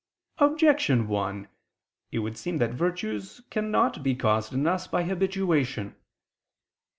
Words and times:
Objection 0.39 1.07
1: 1.07 1.47
It 2.11 2.17
would 2.17 2.35
seem 2.35 2.57
that 2.57 2.71
virtues 2.71 3.41
can 3.51 3.69
not 3.69 4.01
be 4.01 4.15
caused 4.15 4.51
in 4.51 4.65
us 4.65 4.87
by 4.87 5.03
habituation. 5.03 5.95